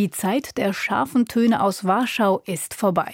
[0.00, 3.12] die Zeit der scharfen Töne aus Warschau ist vorbei.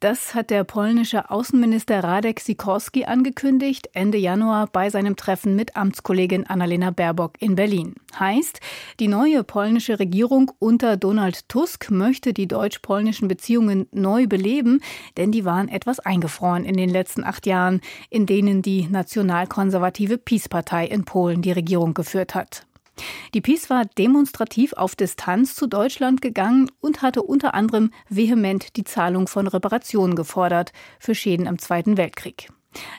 [0.00, 6.46] Das hat der polnische Außenminister Radek Sikorski angekündigt Ende Januar bei seinem Treffen mit Amtskollegin
[6.46, 7.94] Annalena Baerbock in Berlin.
[8.20, 8.60] Heißt,
[9.00, 14.82] die neue polnische Regierung unter Donald Tusk möchte die deutsch-polnischen Beziehungen neu beleben,
[15.16, 17.80] denn die waren etwas eingefroren in den letzten acht Jahren,
[18.10, 22.66] in denen die nationalkonservative PiS-Partei in Polen die Regierung geführt hat.
[23.34, 28.84] Die PiS war demonstrativ auf Distanz zu Deutschland gegangen und hatte unter anderem vehement die
[28.84, 32.48] Zahlung von Reparationen gefordert für Schäden im Zweiten Weltkrieg.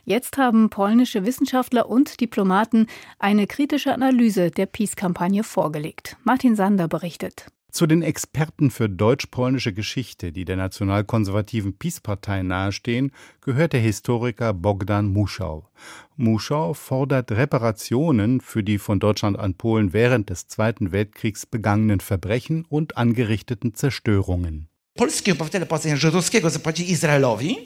[0.06, 2.88] Jetzt haben polnische Wissenschaftler und Diplomaten
[3.20, 6.18] eine kritische Analyse der Peace-Kampagne vorgelegt.
[6.24, 7.48] Martin Sander berichtet.
[7.72, 15.08] Zu den Experten für deutsch-polnische Geschichte, die der nationalkonservativen PiS-Partei nahestehen, gehört der Historiker Bogdan
[15.08, 15.70] Muschau.
[16.16, 22.66] Muschau fordert Reparationen für die von Deutschland an Polen während des Zweiten Weltkriegs begangenen Verbrechen
[22.70, 24.70] und angerichteten Zerstörungen.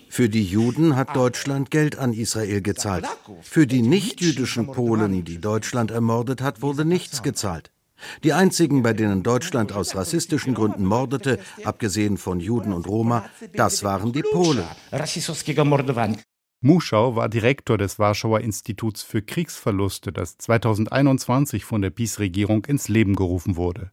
[0.09, 3.05] Für die Juden hat Deutschland Geld an Israel gezahlt.
[3.41, 7.71] Für die nichtjüdischen Polen, die Deutschland ermordet hat, wurde nichts gezahlt.
[8.23, 13.83] Die einzigen, bei denen Deutschland aus rassistischen Gründen mordete, abgesehen von Juden und Roma, das
[13.83, 14.66] waren die Polen.
[16.63, 23.16] Muschau war Direktor des Warschauer Instituts für Kriegsverluste, das 2021 von der PiS-Regierung ins Leben
[23.16, 23.91] gerufen wurde.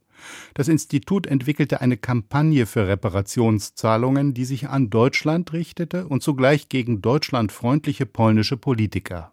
[0.53, 7.01] Das Institut entwickelte eine Kampagne für Reparationszahlungen, die sich an Deutschland richtete und zugleich gegen
[7.01, 9.31] deutschlandfreundliche polnische Politiker.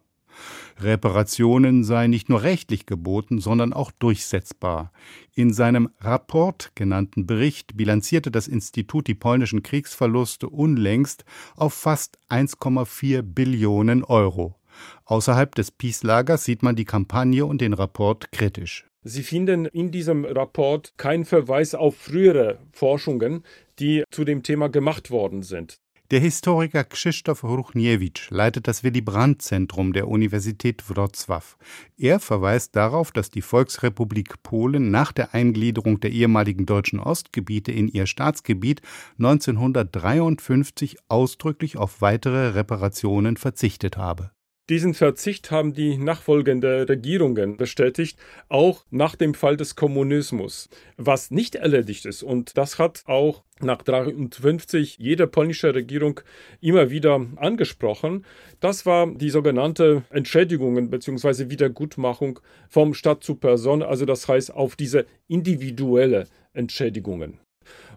[0.79, 4.93] Reparationen seien nicht nur rechtlich geboten, sondern auch durchsetzbar.
[5.35, 11.25] In seinem Rapport genannten Bericht bilanzierte das Institut die polnischen Kriegsverluste unlängst
[11.57, 14.57] auf fast 1,4 Billionen Euro.
[15.05, 18.87] Außerhalb des Peace-Lagers sieht man die Kampagne und den Rapport kritisch.
[19.09, 23.45] Sie finden in diesem Rapport keinen Verweis auf frühere Forschungen,
[23.79, 25.79] die zu dem Thema gemacht worden sind.
[26.13, 31.57] Der Historiker Krzysztof Ruchniewicz leitet das Willy Brandt-Zentrum der Universität Wrocław.
[31.99, 37.89] Er verweist darauf, dass die Volksrepublik Polen nach der Eingliederung der ehemaligen deutschen Ostgebiete in
[37.89, 38.83] ihr Staatsgebiet
[39.19, 44.31] 1953 ausdrücklich auf weitere Reparationen verzichtet habe.
[44.69, 48.19] Diesen Verzicht haben die nachfolgenden Regierungen bestätigt,
[48.49, 52.25] auch nach dem Fall des Kommunismus, was nicht erledigt ist.
[52.25, 56.21] Und das hat auch nach 53 jede polnische Regierung
[56.61, 58.25] immer wieder angesprochen.
[58.59, 61.49] Das war die sogenannte Entschädigungen bzw.
[61.49, 67.39] Wiedergutmachung vom Stadt zu Person, also das heißt auf diese individuelle Entschädigungen.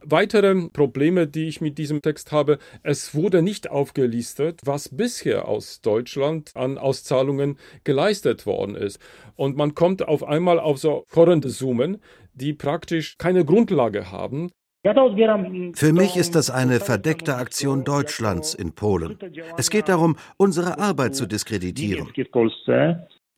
[0.04, 5.82] Weitere Probleme, die ich mit diesem Text habe, es wurde nicht aufgelistet, was bisher aus
[5.82, 9.00] Deutschland an Auszahlungen geleistet worden ist.
[9.36, 12.02] Und man kommt auf einmal auf so horrende Summen,
[12.34, 14.52] die praktisch keine Grundlage haben.
[14.82, 19.20] Für mich ist das eine verdeckte Aktion Deutschlands in Polen.
[19.58, 22.08] Es geht darum, unsere Arbeit zu diskreditieren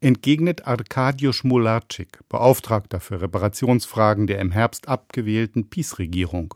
[0.01, 6.55] entgegnet Arkadiusz Mularczyk, Beauftragter für Reparationsfragen der im Herbst abgewählten PiS-Regierung.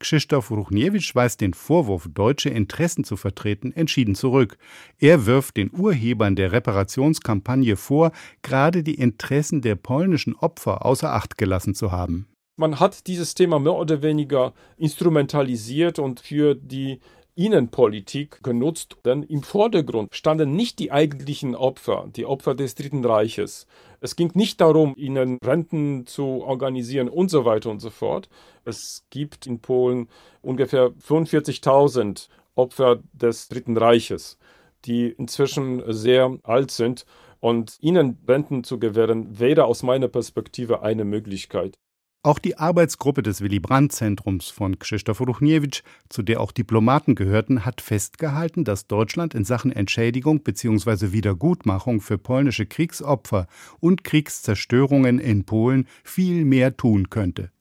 [0.00, 4.58] Krzysztof Ruchniewicz weist den Vorwurf, deutsche Interessen zu vertreten, entschieden zurück.
[4.98, 8.10] Er wirft den Urhebern der Reparationskampagne vor,
[8.42, 12.26] gerade die Interessen der polnischen Opfer außer Acht gelassen zu haben.
[12.56, 17.00] Man hat dieses Thema mehr oder weniger instrumentalisiert und für die
[17.40, 23.66] Innenpolitik genutzt, denn im Vordergrund standen nicht die eigentlichen Opfer, die Opfer des Dritten Reiches.
[24.02, 28.28] Es ging nicht darum, ihnen Renten zu organisieren und so weiter und so fort.
[28.66, 30.10] Es gibt in Polen
[30.42, 34.36] ungefähr 45.000 Opfer des Dritten Reiches,
[34.84, 37.06] die inzwischen sehr alt sind
[37.40, 41.78] und ihnen Renten zu gewähren, wäre aus meiner Perspektive eine Möglichkeit.
[42.22, 47.80] Auch die Arbeitsgruppe des Willy Brandt-Zentrums von Krzysztof Ruchniewicz, zu der auch Diplomaten gehörten, hat
[47.80, 51.12] festgehalten, dass Deutschland in Sachen Entschädigung bzw.
[51.12, 53.46] Wiedergutmachung für polnische Kriegsopfer
[53.80, 57.52] und Kriegszerstörungen in Polen viel mehr tun könnte.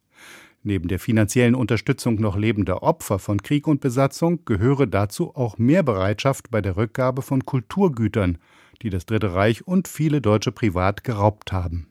[0.62, 5.84] Neben der finanziellen Unterstützung noch lebender Opfer von Krieg und Besatzung gehöre dazu auch mehr
[5.84, 8.38] Bereitschaft bei der Rückgabe von Kulturgütern,
[8.82, 11.88] die das Dritte Reich und viele Deutsche privat geraubt haben.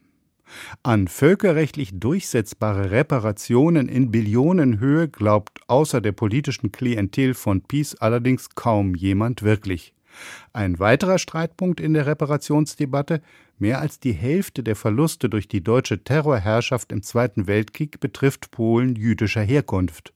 [0.83, 8.95] An völkerrechtlich durchsetzbare Reparationen in Billionenhöhe glaubt außer der politischen Klientel von Peace allerdings kaum
[8.95, 9.93] jemand wirklich.
[10.53, 13.21] Ein weiterer Streitpunkt in der Reparationsdebatte
[13.59, 18.95] Mehr als die Hälfte der Verluste durch die deutsche Terrorherrschaft im Zweiten Weltkrieg betrifft Polen
[18.95, 20.13] jüdischer Herkunft.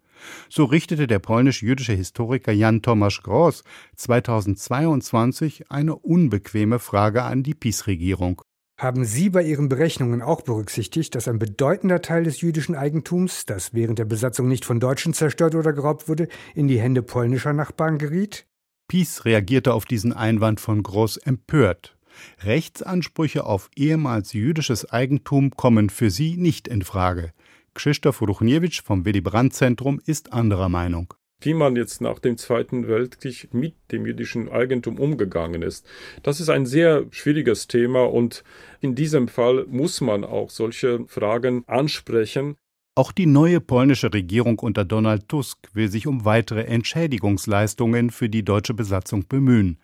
[0.48, 3.66] So richtete der polnisch-jüdische Historiker Jan Tomasz Gross
[3.98, 8.42] 2022 eine unbequeme Frage an die PiS-Regierung.
[8.78, 13.74] Haben Sie bei Ihren Berechnungen auch berücksichtigt, dass ein bedeutender Teil des jüdischen Eigentums, das
[13.74, 17.98] während der Besatzung nicht von Deutschen zerstört oder geraubt wurde, in die Hände polnischer Nachbarn
[17.98, 18.48] geriet?
[18.88, 21.96] Pies reagierte auf diesen Einwand von Groß empört.
[22.42, 27.32] Rechtsansprüche auf ehemals jüdisches Eigentum kommen für sie nicht in Frage.
[27.76, 31.14] Krzysztof Ruchniewicz vom Willy Brandt Zentrum ist anderer Meinung
[31.46, 35.86] wie man jetzt nach dem Zweiten Weltkrieg mit dem jüdischen Eigentum umgegangen ist.
[36.24, 38.44] Das ist ein sehr schwieriges Thema und
[38.82, 42.56] in diesem Fall muss man auch solche Fragen ansprechen.
[42.96, 48.46] Auch die neue polnische Regierung unter Donald Tusk will sich um weitere Entschädigungsleistungen für die
[48.46, 49.80] deutsche Besatzung bemühen.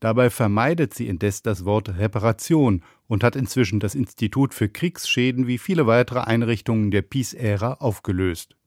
[0.00, 5.58] Dabei vermeidet sie indes das Wort Reparation und hat inzwischen das Institut für Kriegsschäden wie
[5.58, 8.57] viele weitere Einrichtungen der Peace-Ära aufgelöst.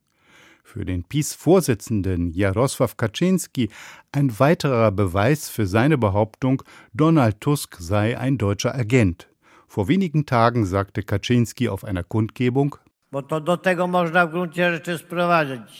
[0.62, 3.68] Für den PiS-Vorsitzenden Jarosław Kaczynski
[4.12, 6.62] ein weiterer Beweis für seine Behauptung,
[6.94, 9.28] Donald Tusk sei ein deutscher Agent.
[9.68, 12.76] Vor wenigen Tagen sagte Kaczynski auf einer Kundgebung,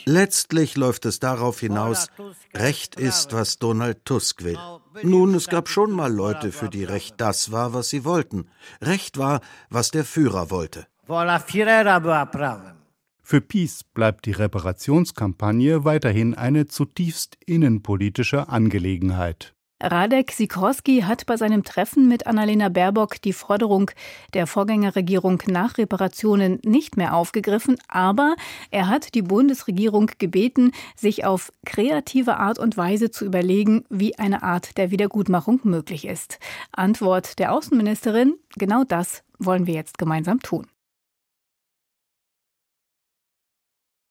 [0.04, 2.08] Letztlich läuft es darauf hinaus,
[2.54, 4.58] Recht ist, was Donald Tusk will.
[5.02, 8.48] Nun, es gab schon mal Leute, für die Recht das war, was sie wollten.
[8.82, 9.40] Recht war,
[9.70, 10.86] was der Führer wollte.
[13.22, 19.54] Für Peace bleibt die Reparationskampagne weiterhin eine zutiefst innenpolitische Angelegenheit.
[19.82, 23.90] Radek Sikorski hat bei seinem Treffen mit Annalena Baerbock die Forderung
[24.32, 28.36] der Vorgängerregierung nach Reparationen nicht mehr aufgegriffen, aber
[28.70, 34.44] er hat die Bundesregierung gebeten, sich auf kreative Art und Weise zu überlegen, wie eine
[34.44, 36.38] Art der Wiedergutmachung möglich ist.
[36.70, 40.66] Antwort der Außenministerin, genau das wollen wir jetzt gemeinsam tun.